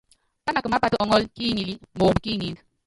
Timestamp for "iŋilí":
1.49-1.73